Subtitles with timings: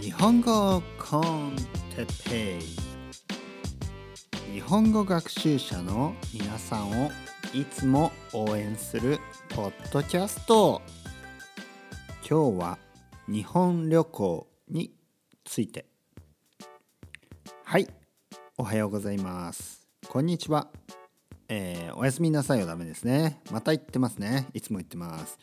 [0.00, 1.56] 日本語コン
[1.96, 7.10] テペイ日本語学習者の皆さんを
[7.54, 9.18] いつも応援する
[9.50, 10.82] ポッドキャスト。
[12.28, 12.78] 今日は
[13.28, 14.94] 日本旅行に
[15.44, 15.86] ついて。
[17.64, 17.88] はい
[18.58, 19.86] おはようございます。
[20.08, 20.68] こんにちは
[21.48, 22.22] えー、おやす。
[22.22, 23.40] みなさいはダメですね。
[23.50, 24.48] また言ってますね。
[24.54, 25.38] いつも言ってます。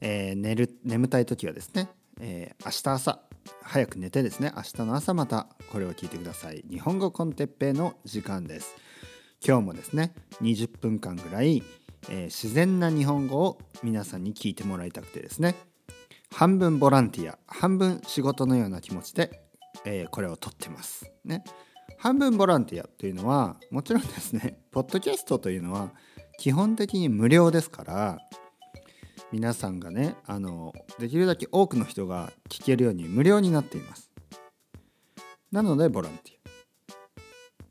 [0.00, 1.88] えー、寝る眠たい時はですね、
[2.24, 3.18] えー、明日朝
[3.62, 6.64] 早く寝てですね明日の朝またこれを聞いてください。
[6.70, 8.76] 日本語コンテッペイの時間です。
[9.44, 11.64] 今日もですね20分間ぐらい、
[12.08, 15.56] えー、自然な日本語を皆さんに聞いてもらいたくてですね
[16.32, 19.42] 半分ボランティア半分仕事のような気持ちで、
[19.84, 21.12] えー、これを撮ってます。
[21.24, 21.42] ね。
[21.98, 25.90] 半分ボランティアというのはもちろんですねポッドキャストというのは
[26.38, 28.18] 基本的に無料ですから
[29.32, 34.10] 皆さんがねあのできるだけ多くの人が聞けるように無料になっています。
[35.50, 36.34] なのでボランティ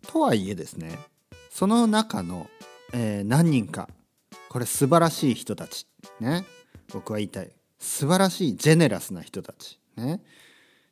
[0.07, 0.11] ア。
[0.11, 0.97] とはいえですね
[1.51, 2.47] その中の、
[2.93, 3.87] えー、何人か
[4.49, 5.87] これ素晴らしい人たち
[6.19, 6.45] ね
[6.91, 7.51] 僕は言いたい。
[7.79, 10.21] 素晴らしいジェネラスな人たちね。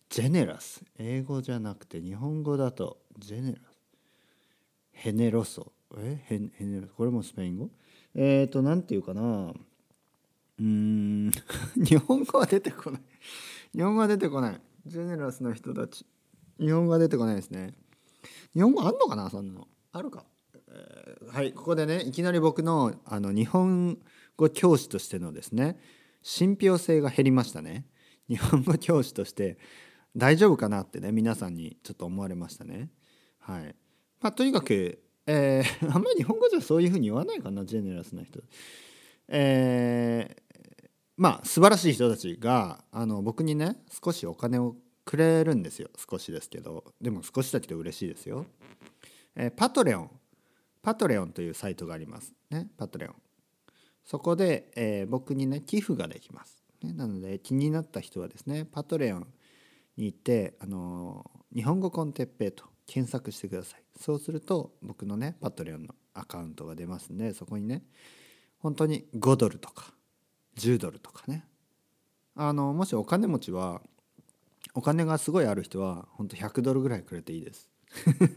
[0.09, 0.83] ジェネラス。
[0.97, 3.61] 英語じゃなくて日本語だとジェネラス。
[4.91, 5.71] ヘネロソ。
[5.97, 6.19] え？
[6.25, 6.93] ヘネロソ。
[6.95, 7.69] これもスペイン語？
[8.15, 9.51] えっ、ー、と何て言うかな。
[10.59, 11.31] うん。
[11.75, 13.01] 日本語は出てこない。
[13.73, 14.61] 日本語は出てこない。
[14.85, 16.05] ジェネラスな人たち。
[16.59, 17.73] 日本語は出てこないですね。
[18.53, 19.67] 日本語あんのかなそんなの。
[19.91, 20.25] あるか、
[20.71, 23.97] えー、はいここでねいきなり僕のあの日本
[24.37, 25.79] 語教師としてのですね
[26.21, 27.85] 信憑性が減りましたね。
[28.27, 29.57] 日本語教師として
[30.15, 32.89] 大丈夫かなってね皆さんにちょっと思われましたね。
[33.39, 33.75] はい。
[34.21, 34.99] まあとにかく
[35.31, 38.39] えー、あんまり日本語じゃそういうふうに言わないかなジェネラスな人。
[39.27, 40.48] えー、
[41.19, 48.45] まあ素晴らしい人たちがあの僕にね少しお金をくれるんですよ少しですけどでも少しだけど嬉しいですよ。
[49.35, 50.09] えー、パトレオン
[50.81, 53.15] パトレオンというサイトがありますねパトレオン。
[54.05, 56.63] そこで、えー、僕にね寄付ができます。
[56.81, 59.27] ね、なので気になった人はですねパトレオン
[59.97, 63.83] に行ってあの日本語コンテッペイと検索してください。
[63.99, 67.83] そうすると僕のねパトレオンのアカウントが出ますんでそこにね
[68.59, 69.93] 本当に5ドルとか
[70.59, 71.45] 10ドルとかね。
[72.35, 73.81] あのもしお金持ちは
[74.73, 77.69] お金がすごいある人は本当100ドルぐらいくれていいです。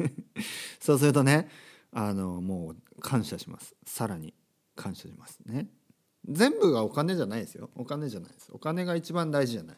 [0.81, 1.49] そうするとね
[1.93, 3.75] あのもう感謝します。
[3.84, 4.34] さらに
[4.75, 5.69] 感謝しますね。
[6.28, 7.71] 全部がお金じゃないですよ。
[7.77, 8.50] お金じゃないです。
[8.53, 9.77] お金が一番大事じゃない。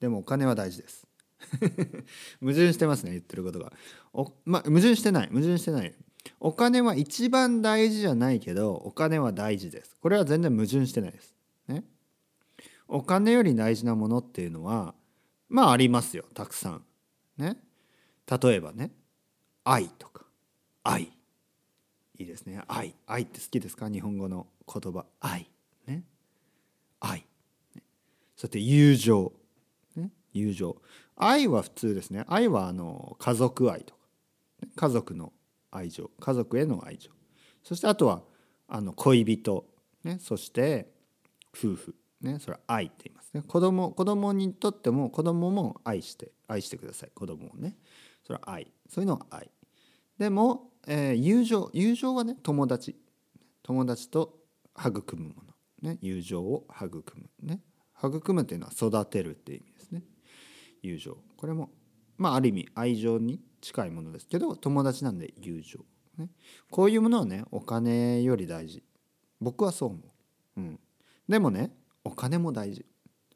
[0.00, 1.06] でもお金は大事です。
[2.40, 3.72] 矛盾してますね言ってることが。
[4.12, 5.28] おま矛盾してない。
[5.28, 5.94] 矛盾してない。
[6.40, 9.96] お金は一番大事じゃないけどお金は大事です。
[10.00, 11.35] これは全然矛盾してないです。
[11.68, 11.84] ね。
[12.88, 14.94] お金より大事なものっていうのは
[15.48, 16.84] まあありますよたくさん。
[17.36, 17.56] ね。
[18.28, 18.90] 例えばね
[19.64, 20.24] 愛とか。
[20.82, 21.02] 愛。
[22.18, 22.62] いいですね。
[22.68, 22.94] 愛。
[23.06, 23.90] 愛って好きですか？
[23.90, 25.04] 日本語の言葉。
[25.20, 25.50] 愛。
[25.86, 26.04] ね。
[26.98, 27.26] 愛、
[27.74, 27.82] ね、
[28.36, 29.32] そして友情、
[29.96, 30.80] ね、友情。
[31.14, 32.24] 愛は普通ですね。
[32.26, 34.00] 愛はあの家族愛とか。
[34.74, 35.32] 家族の
[35.70, 36.10] 愛情。
[36.18, 37.10] 家族への愛情。
[37.62, 38.22] そしてあとは
[38.66, 39.66] あの恋人、
[40.04, 40.90] ね、そして
[41.56, 43.42] 夫婦、ね、それは愛って言いますね。
[43.42, 47.10] 子供子供にとっても子供も愛して愛してください。
[47.14, 47.76] 子供をね。
[48.26, 48.72] それは愛。
[48.88, 49.50] そういうのは愛。
[50.18, 52.96] でも、えー、友情友情はね友達。
[53.62, 54.38] 友達と
[54.78, 55.34] 育むも
[55.82, 57.60] の、ね、友情を育むね。
[57.98, 60.02] 育むっていうのは育てるっていう意味ですね。
[60.82, 61.18] 友情。
[61.36, 61.70] これも
[62.18, 65.80] まあある意味愛情に近いものですけど友達なんで友情、
[66.18, 66.30] ね、
[66.70, 68.82] こういうものはねお金より大事。
[69.40, 69.98] 僕はそう思
[70.56, 70.80] う、うん、
[71.28, 71.72] でもね
[72.04, 72.86] お金も大事。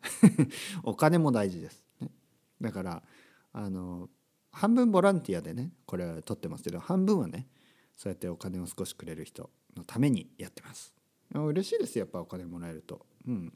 [0.83, 2.09] お金も大事です、ね、
[2.59, 3.03] だから
[3.53, 4.09] あの
[4.51, 7.49] 半分ボランティアでねこれは取ってますけど半分はね
[7.97, 10.95] そうやってお金を少しくれる人のためにやってます。
[11.33, 13.53] 嬉しいですやっぱお金もらえると、うん、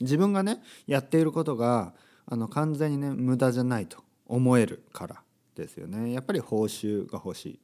[0.00, 1.94] 自分がねやっていることが
[2.26, 5.22] あの完全にね無駄じゃないと思えるから
[5.54, 6.12] ですよね。
[6.12, 7.60] やっぱり報酬が欲しい。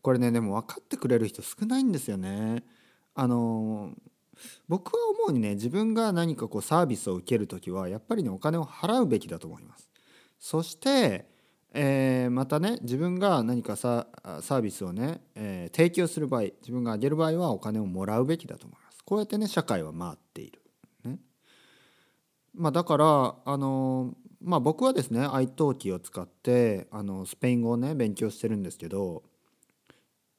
[0.00, 2.64] これねでも分かってくれる人少ないんですよね。
[3.14, 3.94] あの
[4.68, 9.88] 僕は思うにね自分が何かこうサービスを受ける時はやっぱりねお金を払うべきだと思います。
[10.38, 11.26] そして、
[11.72, 19.02] えー、またね自分が何かサービスをね、えー、提供する場合自分があげる場合はお金をもらうべきだと思います。
[19.04, 20.60] こうやってね社会は回っている、
[21.04, 21.18] ね。
[22.54, 29.22] まあ、だからあのまあ僕はですね iTalki を使ってあのスペイン語をね勉強してるんですけど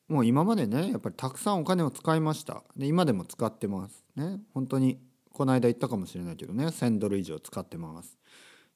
[0.07, 2.63] もう今までねやっぱりたくさんお金を使いました。
[2.75, 4.05] で今でも使ってます。
[4.15, 4.39] ね。
[4.53, 4.99] 本当に
[5.31, 8.17] この間言ったかもしれないけどね1000ドル以上使ってます。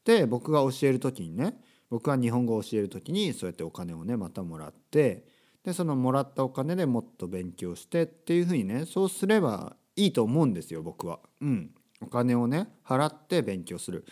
[0.05, 1.59] で僕が教える時にね
[1.89, 5.25] 僕は日本語を教える時にそうやってお金をねまたもらって
[5.63, 11.19] でそのもらったお金でもっと勉強してっていうふうにねそうすればいいと思うんですよ僕は。
[11.41, 11.71] うん、
[12.01, 14.05] お金をね払って勉強する。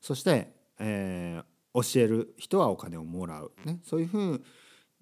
[0.00, 4.44] そして、えー、教える人はお金をもらう、ね、そういうふう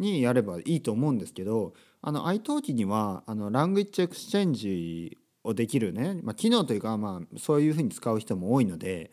[0.01, 9.11] にやればいいと思うんですけどあの iTalki にはあのラングイッチエクスチェンジをできるね、まあ、機能というか、まあ、そういうふうに使う人も多いので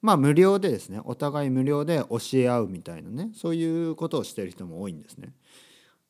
[0.00, 5.34] まあ無料でですねお互い無料で教え合うみたいなねそういうことをしてる人も多いんですね。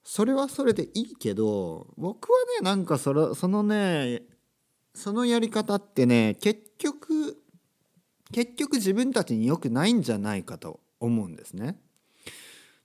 [0.03, 4.23] それはそれでいいけど僕はねなんかそそのね
[4.95, 7.37] そのやり方ってね結局
[8.33, 11.79] 結局自分たちに良くないんじゃないかと思うんですね。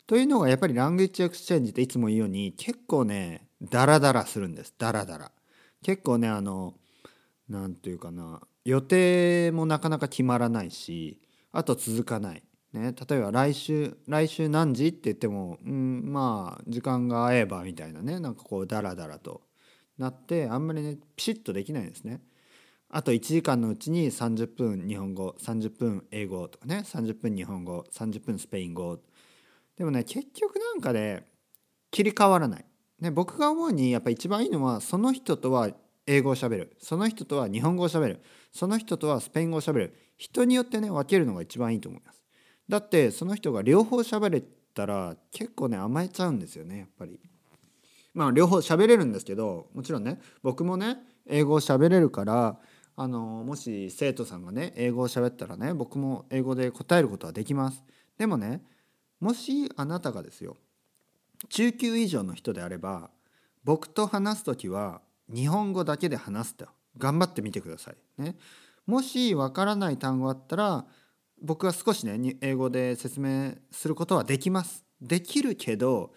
[0.08, 5.32] というのがやっぱりラングイッチエクスチェンジっていつも言うように結構ねダラダラするんですダラダラ。
[5.82, 6.76] 結構ねあの
[7.50, 11.20] 何て言うかな予定もなかなか決まらないし
[11.52, 12.44] あと続かない。
[12.74, 19.44] ね、例えば来週来週何時って言っても、うん、まあ時間が合えばみたいなねなんかこうダラダラと
[19.98, 22.22] なってあんまりねピシッとできないんですね。
[22.90, 29.00] あと1時間のうちに30分日本語30分英語とかね30分日本語30分スペイン語
[29.78, 31.26] でもね結局なんかね
[31.92, 32.66] 切り替わらない、
[33.00, 35.70] ね、僕が思うにやっぱ一番いいのはその人とは
[36.08, 36.76] 英語をしゃべる。
[36.80, 38.22] その人とは日本語をしゃべる。
[38.52, 39.96] その人とはスペイン語をしゃべる。
[40.18, 42.22] 人によってね分けるのが一番いいと思います。
[42.70, 44.44] だってその人が両方しゃべれ
[44.74, 47.20] たら結構ね甘えちゃうんですよねやっぱり。
[48.14, 50.98] まあ両方喋れるんですけどもちろんね僕もね
[51.28, 52.58] 英語を喋れるから
[52.96, 57.84] あのもし生徒さんがね英語を喋ったらね僕も英語で答えることはできます。
[58.18, 58.62] でもね
[59.20, 60.58] もしあなたがですよ
[61.50, 63.10] 中級以上の人であれば
[63.64, 65.02] 僕と話す時は
[65.34, 66.68] 日本語だけで話すと。
[66.98, 68.22] 頑張ってみてください。
[68.22, 68.36] ね。
[68.86, 70.86] もしわからない単語あったら
[71.42, 74.86] 僕は少しね英語で説明することはできます。
[75.02, 76.14] できるけど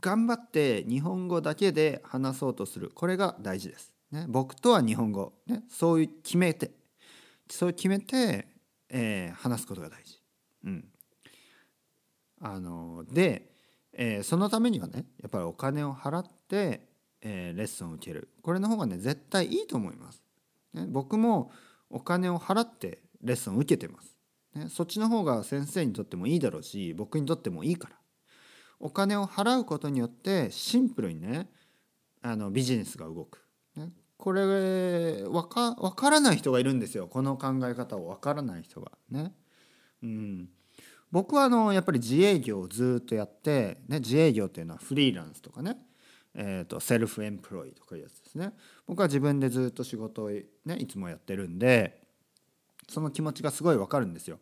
[0.00, 2.90] 頑張って日本語だけで話そうとする。
[2.94, 6.70] これが大事です、ね、僕とは日本語、ね、そういう決めて。
[7.50, 8.46] そう決めて、
[8.88, 10.22] えー、話すことが大事、
[10.64, 10.88] うん、
[12.40, 13.50] あので、
[13.92, 16.88] えー、そのためにはねやっぱりお金を払って、
[17.20, 18.28] えー、レッスンを受ける。
[18.42, 20.22] これの方がね絶対いいと思います、
[20.74, 21.52] ね、僕も
[21.90, 24.16] お金を払ってレッスンを受けてます、
[24.54, 27.96] ね、そっちの方が先生にとってもいいだろうし僕にとってもいいから。
[28.82, 31.50] お金を払うことによってシンプルにね
[32.22, 33.44] あのビジネスが動く、
[33.76, 34.42] ね、これ
[35.24, 37.06] 分か分からない人がいるんですよ。
[37.06, 38.92] この考え方を分からない人が。
[39.10, 39.32] ね。
[40.02, 40.48] うん、
[41.12, 45.76] 僕はあのやっぱり自営業をずっとやって、ね、自営業っていうのはフリーランスとかね、
[46.34, 48.52] えーと、セルフエンプロイとかいうやつですね。
[48.86, 50.46] 僕は自分でずっと仕事を、ね、
[50.78, 52.00] いつもやってるんで
[52.88, 54.38] その気持ちがすごい分かるんですよ。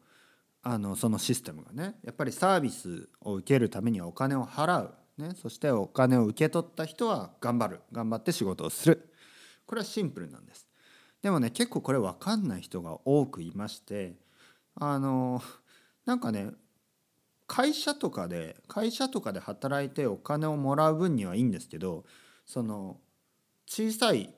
[0.63, 1.95] あのそのシステムがね。
[2.05, 7.81] やっぱりサービスを受けるためにはお金を払う、ね、そしてお金を受け取った人は頑張る。
[7.93, 9.13] 頑張って仕事をする。
[9.67, 10.69] これはシンプルなんです。
[11.23, 14.15] でもね結構これ分かんない人が多くいまして
[14.77, 15.43] あの
[16.09, 16.53] なんかね
[17.47, 22.07] 会社とかで会社とかで働いてお金をもらう分にはいいんですけど
[22.47, 22.97] その
[23.67, 24.33] 小さい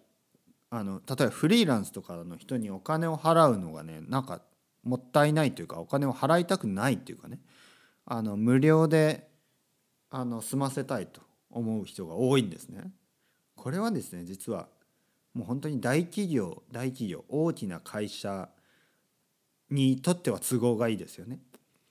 [0.70, 4.42] あの例えばフリーランスとかの人にお金を払うのがねなんか
[4.82, 7.38] もったいないというかお金を払いたくないというかね
[8.04, 9.28] あの無料で
[10.10, 12.90] あの済ませたいと思う人が多いんですね。
[13.54, 14.66] これはですね実は
[15.34, 18.48] もう本当に大企業大企業大きな会社
[19.70, 21.38] にとっては都合がいいですよね。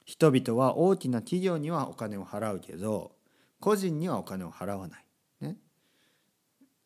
[0.09, 3.11] 人々は大きな企業にはお金を払うけど
[3.59, 5.05] 個人にはお金を払わない。
[5.39, 5.57] ね、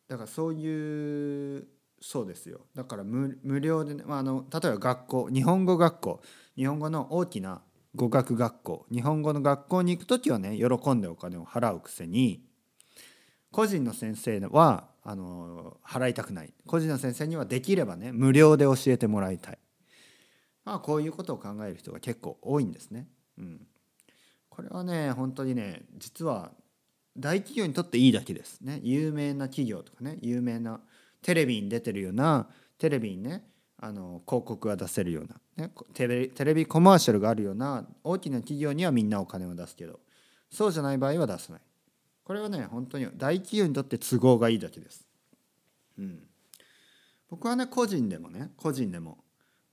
[0.08, 1.66] だからそういう
[2.02, 2.66] そうですよ。
[2.74, 6.20] だから無料で、ね、まあ、あの例えば学校日本語学校。
[6.54, 7.62] 日本語の大きな
[7.94, 8.86] 語学学校。
[8.92, 12.44] 日本語の学校に行く時はね喜んでお金を払うくせに
[13.50, 16.52] 個人の先生はあの払いたくない。
[16.66, 19.58] 個人の先生にはできればね無料で教えてもらいたい、
[20.64, 23.06] まあ、こういうことを考える人が結構多いんですね。
[23.38, 23.66] うん、
[24.48, 26.52] これはね本当にね実は
[27.16, 28.80] 大企業にとっていいだけですね。
[28.82, 30.80] 有名な企業とかね有名な
[31.22, 33.44] テレビに出てるようなテレビにね
[33.80, 35.26] あの広告が出せるよう
[35.58, 40.00] な、ね、テレテレビコマーシャルがあるような大きな企業にはみんなお金を出すけど
[40.50, 41.62] そうじゃない場合は出さない。
[42.24, 45.06] これはね本当に大企業にとって都合がいいだけです、
[45.98, 46.26] うん、
[47.28, 49.18] 僕はね個人でもね個人でも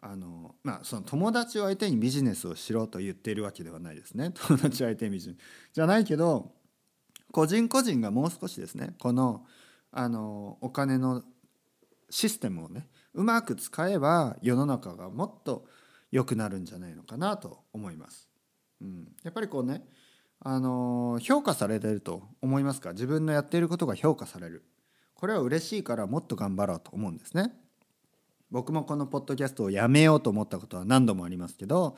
[0.01, 4.31] あのまあその友達を相手にビジネスをしろと言っているわけではないですね。
[4.48, 5.38] 友達相手にビジネス。
[5.74, 6.55] じゃないけど
[7.31, 8.96] 個人個人がもう少しですね。
[9.00, 9.46] この
[9.91, 11.24] あのお金の
[12.10, 15.67] システムをねうまく使えば世の中がもっと
[16.12, 18.27] 良くなるんじゃないのかなと思います。
[18.81, 19.88] うん、やっぱりこうね
[20.39, 22.93] あの評価されてると思いますか？
[22.93, 24.65] 自分のやっていることが評価される。
[25.13, 27.53] これは嬉しいからもっと頑張ろうと思うんですね。
[28.51, 31.96] 僕もこのポッドキャストをやめようと思ったことは何度もありますけど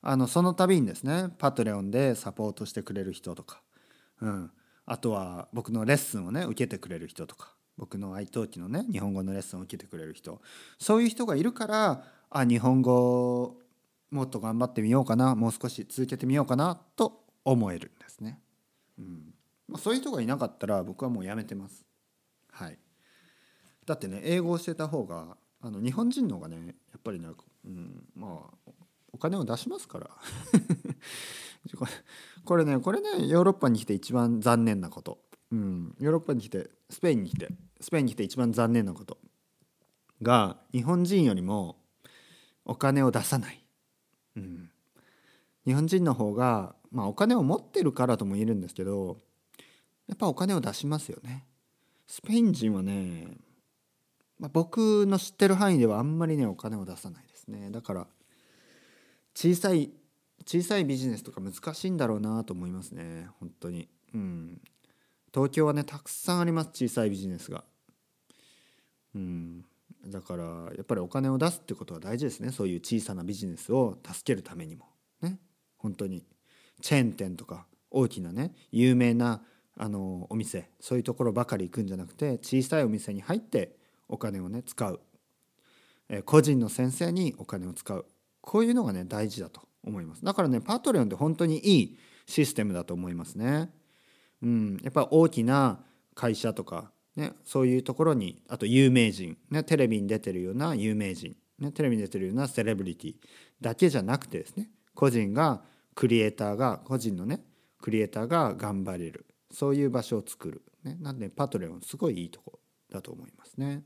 [0.00, 3.60] あのその度にですねパトレオンでサポートしてくれる人とか、
[4.20, 4.50] うん、
[4.86, 10.40] あとは僕のレッスンをね受けてくれる人とか僕の愛登記のね日本語のレッスンを受けてくれる人
[10.78, 13.56] そういう人がいるからあ日本語
[14.10, 18.40] もっと頑張ってみようかなもう少し続けてみようかなと思えるんですね。
[18.98, 19.34] うん
[19.68, 21.84] まあ、そういう人がいなかったら僕はもうやめてます。
[22.50, 22.78] はい、
[23.86, 28.72] だってね英語をしてた方があの日本人の方がねやっぱりなんか、うん、まあ
[29.12, 30.10] お金を出しますから。
[32.44, 35.18] これねこれねヨーロッパに来て一番残念なこと、
[35.50, 37.48] うん、ヨーロッパに来てスペインに来て
[37.80, 39.18] スペインに来て一番残念なこと。
[40.22, 41.76] が日本人よりも
[42.64, 43.64] お金を出さない、
[44.36, 44.70] うん、
[45.66, 49.18] 日本人の方が、まあ、お金を持ってるからとも言えるんですけど
[50.06, 51.44] やっぱお金を出しますよね。
[52.06, 53.26] スペイン人はね、
[54.38, 57.70] まあ、僕の知ってる範囲ではあんまりねお金を出さないですね。
[57.70, 58.06] だから
[59.34, 59.90] 小さい
[60.46, 63.88] 小さいビジネスとか難しいんだろうなと思いますね本当に。
[64.14, 64.60] うん、
[65.34, 67.64] 東京はねたくさんあります小さいビジネスが。
[69.14, 69.64] うん、
[70.06, 70.44] だから
[70.76, 74.86] やっぱりお金を出すってことは大事ですねそういう小さなビジネスを助けるためにも。
[75.20, 75.38] ね
[75.76, 76.24] 本当に
[76.80, 79.42] チェーン店とか大きなね有名な
[79.76, 83.77] あのお店そういうところばかり行くんじゃなくて小さいお店に入って
[84.08, 85.00] お金をね使う、
[86.08, 88.06] え個人の先生にお金を使う。
[88.40, 90.24] こういうのがね大事だと思います。
[90.24, 93.70] だからねパトレオンって本当にいいシステムだと思いますね。
[94.42, 95.80] うん、やっぱ大きな
[96.14, 103.14] 会社とか、ね、そういうところにあと有名人、ね、テレビに出てるような有名人、ね、テレビに出てるようなセレブリティ
[103.60, 105.62] だけじゃなくてですね個人が
[105.94, 107.40] クリエイターが個人のね
[107.80, 109.26] クリエイターが頑張れる。
[109.50, 112.58] そういう場所を作る、ね、なんでパトレオンすごいいいとこ
[112.92, 113.82] だと思いますね。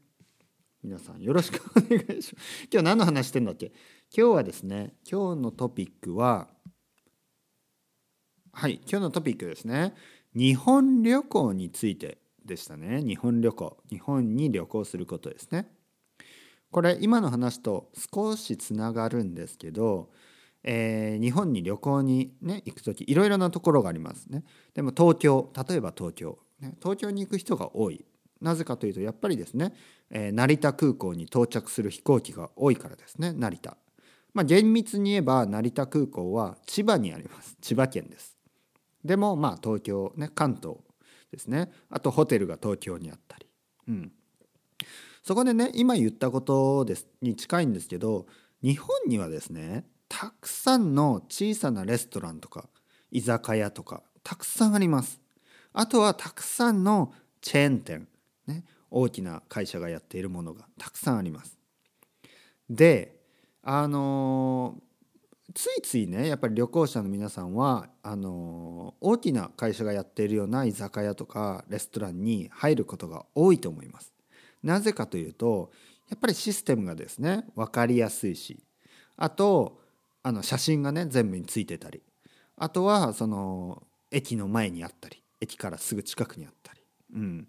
[0.83, 2.69] 皆さんよろしくお願いします。
[2.73, 3.73] 今日何の話してんだっけ？
[4.17, 6.49] 今日はですね今日のトピックは
[8.53, 9.95] はい今日のトピックですね。
[10.35, 13.01] 日本旅行についてでしたね。
[13.01, 13.77] 日本旅行。
[13.91, 15.71] 日本に旅行することですね。
[16.73, 20.11] これ今の話と少しつながるんですけど
[20.65, 24.43] えー、日本に旅行に、ね、行く時いろいろなところがありますね。
[24.75, 28.05] でも東京例えば東京、ね、東京に行く人が多い。
[28.43, 29.73] なぜかというとやっぱりですね、
[30.11, 33.77] えー、成田空港に到着する飛行機が多いからですね成田。
[34.35, 38.37] まあ、厳密に言えば成田空港は千葉にあります千葉県です。
[39.05, 40.77] でもまあ東京ね関東
[41.31, 43.47] ですねあとホテルが東京にあったり、
[43.89, 44.13] うん、
[45.23, 48.27] そこでね今言ったことですに近いんですけど
[48.63, 52.69] 日本にはですねたくさんの小さなレストランとか
[53.11, 55.21] 居酒屋とかたくさんあります。
[55.73, 58.09] あとはたくさんのチェーン店、
[58.47, 61.59] ね、大きな会社がやっているものがたくさんあります。
[62.69, 63.17] で
[63.63, 64.77] あの
[65.55, 74.13] ついついねやっぱり旅行者の皆さんはあの大きな会社がやっているような居酒屋とかレストランに入ることが多いと思います。
[74.63, 75.71] なぜかというと
[76.09, 78.63] やっぱりシステムがですね分かりやすいし
[79.17, 79.81] あと
[80.23, 82.03] あの写真がね全部についてたり
[82.57, 86.81] あとはその駅の前にあったり駅からすぐ近くにあったり、
[87.15, 87.47] うん、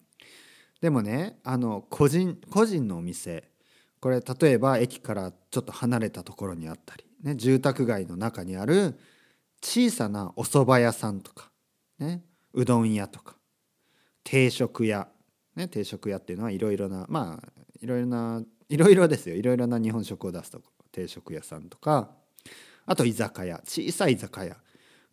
[0.84, 3.50] でもねあの個人個人のお店。
[4.02, 9.00] これ例えば駅からちょっと離れたところにあったり、ね、住宅街の中にある
[9.62, 11.50] 小さなお蕎麦屋さんとか、
[12.00, 12.22] ね、
[12.52, 13.38] うどん屋とか
[14.26, 15.08] 定食屋、
[15.56, 17.50] ね、定食屋っていうのはいろいろなまあ
[17.80, 19.38] いろいろないろいろですよ。
[19.38, 22.10] いろいろな日本食を出すとこ定食屋さんとか
[22.86, 24.58] あと居酒屋小さい居酒屋。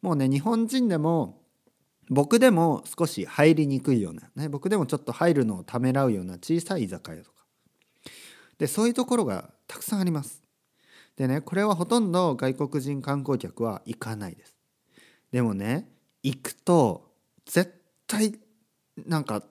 [0.03, 1.40] もうね日本人でも
[2.11, 7.37] 僕でも少し入りにくいような、ね、僕でもちょっと入るのをためらうような小さい居酒屋とか。
[8.59, 10.43] でそういうところがたくさんあります。
[11.17, 14.57] でねこれはほとんど外国人観光客は行かないです。
[15.31, 15.89] でもね
[16.25, 17.13] 行くと
[17.47, 18.35] 絶対
[19.07, 19.45] なんか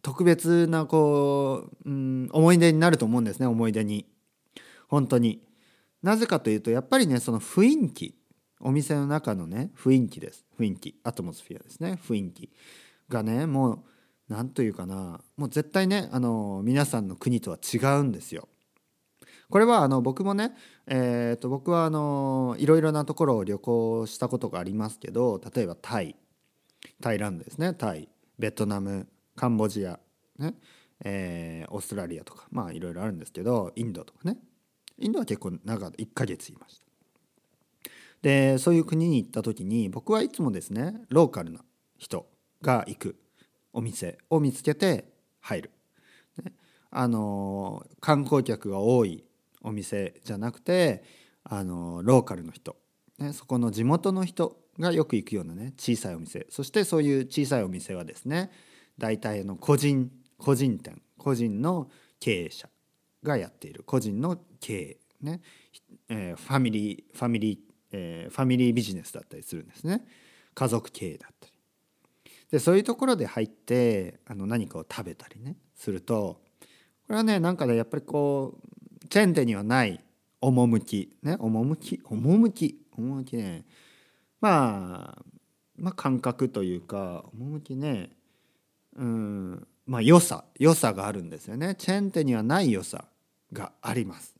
[0.00, 4.06] 特別なこう、うん、思い出になると思うんですね思い出に。
[4.88, 5.42] 本当に。
[6.02, 8.14] なぜかというとやっぱりねその雰囲気
[8.60, 10.44] お店の中のね雰囲気です。
[10.58, 11.00] 雰囲気。
[11.04, 11.98] アトモスフィアですね。
[12.06, 12.50] 雰囲気
[13.08, 13.78] がねもう
[14.28, 15.20] 何というかな。
[15.36, 18.48] もう絶対ねあの皆さんの国とは違うんですよ。
[19.50, 20.52] これはあの僕もね、
[20.86, 26.16] えー、と僕はあのいろいろなところを旅行したことがありますけど例えばタイ。
[27.00, 27.74] タイランドですね。
[27.74, 28.08] タイ。
[28.38, 29.06] ベトナム
[29.36, 30.00] カンボジア、
[30.38, 30.54] ね
[31.04, 34.38] えー、オーストラリアとかまあいろいろあるんですけどインドとかね。
[34.98, 36.83] インドは結構長1ヶ月いました。
[38.24, 41.60] でそういう国に行った時に僕はいつもですねローカルな
[41.98, 42.26] 人
[42.62, 43.16] が行く
[43.74, 45.12] お店を見つけて
[45.42, 45.70] 入る。
[46.42, 46.54] ね、
[46.90, 49.24] あの観光客が多い
[49.60, 51.04] お店じゃなくて
[51.44, 52.76] あのローカルの人、
[53.18, 56.46] ね、そこの地元の人がよく行くようなね小さいお店。
[56.48, 58.50] そしてそういう小さいお店はですね
[58.96, 61.90] 大体の個人個人店個人の
[62.20, 62.70] 経営者
[63.22, 63.82] がやっている。
[63.84, 64.96] 個人の経営。
[65.20, 65.40] ね、
[66.08, 67.58] えー、ファミリーファミリー、
[67.96, 70.04] えー、ファミリービジネスだったりするんですね。
[70.52, 71.52] 家族経営だったり。
[72.50, 76.40] でそういうところで入ってあの何かを食べたりねすると
[77.06, 78.58] これはねなんかねやっぱりこ
[79.02, 80.00] うチェーン店にはない
[80.40, 83.64] 趣ね趣趣趣ね。
[84.40, 85.22] まあ
[85.76, 88.10] まあ感覚というか趣ね。
[88.96, 91.76] うんまあ良さ良さがあるんですよね。
[91.76, 93.04] チェーン店にはない良さ
[93.52, 94.33] があります。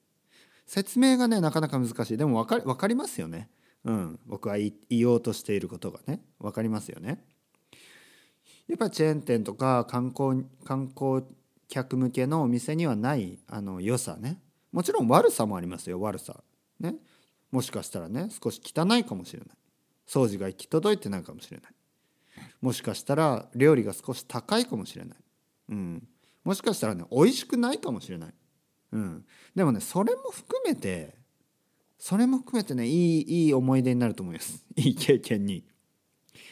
[0.67, 2.17] 説明がねなかなか難しい。
[2.17, 3.49] でも分か分かりますよね。
[3.85, 4.21] うん。
[4.27, 7.25] 僕は言おうとしていることがね分かりますよね。
[8.69, 11.25] やっぱチェーン店とか観光観光
[11.69, 14.41] 客向けのお店にはないあの良さね。
[14.73, 16.01] もちろん悪さもありますよ。
[16.01, 16.43] 悪さ。
[16.81, 16.97] ね。
[17.51, 19.49] もしかしたらね少し汚いかもしれない。
[20.07, 21.73] 掃除が行き届いてないかもしれない。
[22.61, 25.19] もしかしたら料理が少し高いかもしれない、
[25.69, 26.09] うん、
[26.43, 28.35] もしかしたらね美味しくないかもしれない、
[28.95, 29.25] うん、
[29.55, 31.17] でもねそれも含めて
[31.99, 34.65] それも含めてねいいいい思い出になると思います。
[34.77, 35.65] いい経験に。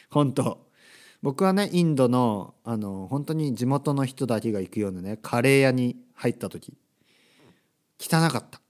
[0.09, 0.69] 本当。
[1.21, 6.77] 僕はねインドのあの本当に地元の人だけが行くようなねカレー屋に入った時。
[7.99, 8.61] 汚かった、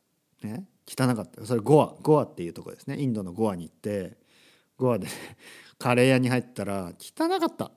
[0.45, 1.43] ね、汚かった。
[1.45, 3.01] それゴアゴアっていうとこですね。
[3.01, 4.17] インドのゴアに行って
[4.77, 5.11] ゴアでね
[5.79, 7.71] カレー屋に入ったら汚かった。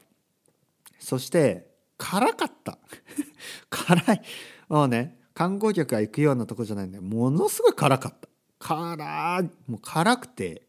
[0.98, 2.78] そして辛かった。
[3.70, 4.22] 辛い。
[4.68, 8.26] もうね観光客が行くようなとこじゃないんでものすごい辛かった。
[8.58, 9.70] 辛い。
[9.70, 10.62] もう辛くて。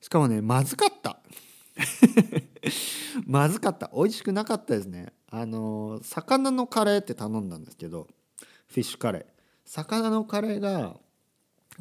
[0.00, 1.20] しかもねまずかった。
[3.24, 3.88] まずかった。
[3.94, 5.12] 美味しくなかったですね。
[5.30, 8.08] あの魚のカレーって頼んだんですけど
[8.66, 9.24] フィッシュカレー。
[9.64, 10.96] 魚のカレーが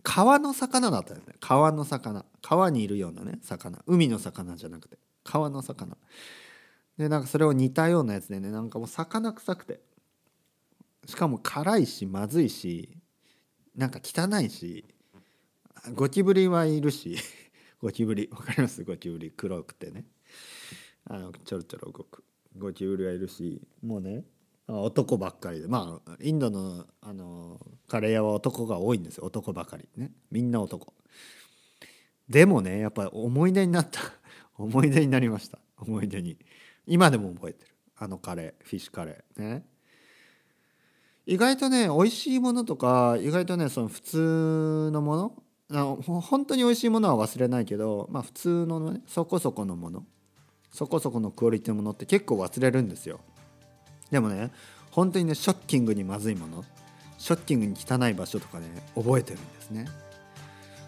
[0.03, 1.33] 川の魚だったんですね。
[1.39, 2.25] 川の魚。
[2.43, 3.81] 川にいるようなね魚。
[3.87, 4.99] 海の魚じゃなくて。
[5.23, 5.97] 川の魚。
[6.99, 9.86] でなんかそれを似たようなやつでねなんかもう魚臭くて。
[11.07, 12.97] しかも辛いしまずいし
[13.75, 14.85] なんか汚いし
[15.95, 17.17] ゴキブリはいるし
[17.81, 18.83] ゴキブリわかります？
[18.83, 20.05] ゴキブリ黒くてね。
[21.05, 22.23] あのちょろちょろ動く。
[22.57, 24.25] ゴキブリはいるしもうね
[24.67, 25.67] 男ばっかりで。
[25.67, 29.25] まあインドのあのカレー屋は男が多いんですよ。
[29.25, 30.11] 男ばかりね。
[30.31, 30.93] みんな男。
[32.27, 34.01] でもねやっぱり思い出になった。
[34.57, 35.59] 思い出になりました。
[35.77, 36.37] 思い出に。
[36.87, 37.71] 今でも覚えてる。
[37.95, 39.41] あのカレーフィッシュカレー。
[39.41, 39.65] ね。
[41.29, 45.33] 意外とね美味しいものとか意外とねその普通のもの
[45.73, 50.05] あ本当に美味しいものは忘れないけどまあ普通のねそこそこのもの
[50.71, 53.19] そこそこのクオリティのものって結構忘れるんですよ。
[54.09, 54.51] でもね
[54.91, 56.63] 本当にねショッキングにまずいもの
[57.17, 59.85] ショッキングに汚い場所とかね覚えてるんですね。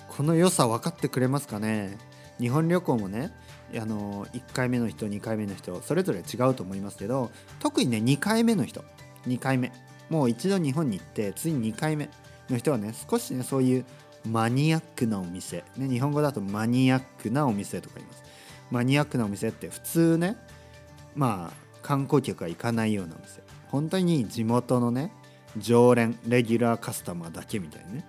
[0.07, 1.97] この良さ分かってくれますかね？
[2.39, 3.33] 日本旅行もね
[3.77, 8.85] あの1回目の人2回目の人それぞれ違うと思いますけど特にね2回目の人
[9.27, 9.73] 2回目。
[10.09, 12.09] もう一度日本に行って次に2回目
[12.49, 13.85] の人はね少しねそういう
[14.27, 18.23] マニアックなお店、ね、日本語だとマニアックなお店とか言います。
[18.71, 20.37] マニアックなお店って普通ね
[21.15, 23.41] まあ観光客が行かないようなお店。
[23.69, 25.11] 本当に地元のね
[25.57, 28.05] 常連レギュラーカスタマーだけみたいなね。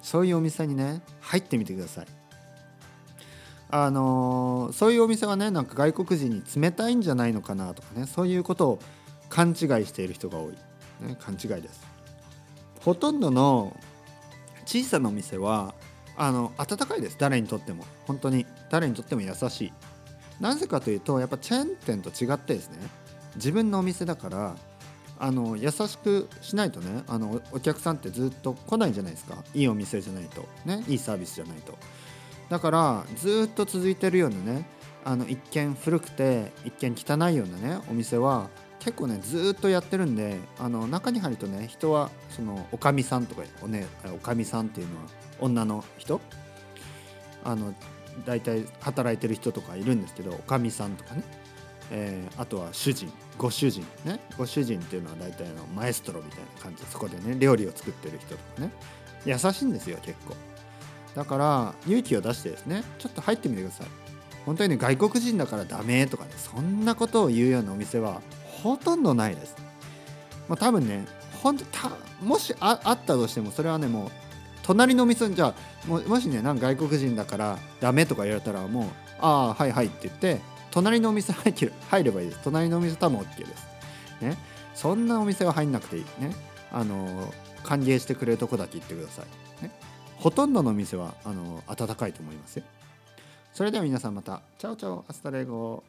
[0.00, 2.06] そういうお店にね入ってみてください。
[3.74, 8.78] あのー、そういうお店はねなんか外国人に冷たいんじゃないのかなとかねそういうことを
[9.30, 10.54] 勘違いしている人が多い、
[11.02, 11.80] ね、勘違いです。
[12.80, 13.76] ほとんどの
[14.64, 15.74] 小さなお店は
[16.16, 17.16] あの温かいです。
[17.18, 17.84] 誰にとっても。
[18.06, 18.46] 本当に。
[18.70, 19.72] 誰にとっても優しい。
[20.40, 22.78] なぜかというとやっぱチェーン店と違ってですね
[23.36, 24.56] 自分のお店だから
[25.18, 29.36] あの優しくしないとねあのお客さんってずっと来ないじゃないですか。
[29.54, 30.44] いいお店じゃないと。
[30.64, 31.78] ねいいサービスじゃないと。
[32.48, 34.66] だからずっと続いてるようなね
[35.04, 38.50] あの一見古くて一見汚いようなねお店は
[38.84, 45.02] 結構ねずっとやってるんであの中に入るとね人はそのおかみさんとかおねおかみさんっていうのは
[45.38, 46.20] 女の人？
[47.44, 47.74] あの
[48.26, 51.22] 大体働いてる人とかいるんですけどおかみさんとかね、
[51.92, 54.18] えー、あとは主人ご主人ね。
[54.36, 58.72] ご主人っていうのは大体のマエストロみたいな感じでそこでね料理を作ってる人とかね。
[59.24, 60.34] 優しいんですよ結構。
[61.14, 63.86] だから勇気を出してですねちょっと入ってみてください。
[64.44, 68.20] 本当にね外国人だからダメとかねそんなことを言うようなお店は
[68.62, 69.56] ほとんどないです。
[70.48, 71.06] もう多分ね
[71.42, 71.90] 本当た
[72.22, 74.10] もしあったとしてもそれはねもう
[74.62, 78.84] 隣のお店じゃあももしねなんか外国人だからダメとか言われたらもう
[79.20, 82.40] 「ああはいはい」って言って隣のお店入ってる入ればいいです。
[82.44, 83.66] 隣のお店多分 OK です。
[84.20, 84.36] ね。
[84.74, 86.04] そんなお店は入んなくていい。
[86.18, 86.34] ね。
[86.70, 87.32] あの
[87.64, 89.22] 歓迎してくれるとこだけ行ってくださ
[89.60, 89.70] い、ね、
[90.16, 92.64] ほとんどのお店はあの温かいと思いますよ。
[93.52, 94.40] それでは皆さんまた。
[94.58, 95.84] Ciao ciao。Hasta luego